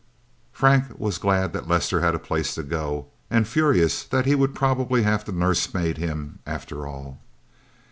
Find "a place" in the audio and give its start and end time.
2.15-2.55